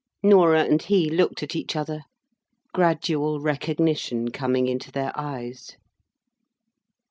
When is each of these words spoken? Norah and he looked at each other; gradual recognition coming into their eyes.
Norah 0.23 0.63
and 0.63 0.81
he 0.81 1.11
looked 1.11 1.43
at 1.43 1.55
each 1.55 1.75
other; 1.75 2.01
gradual 2.73 3.39
recognition 3.39 4.31
coming 4.31 4.65
into 4.65 4.91
their 4.91 5.11
eyes. 5.15 5.77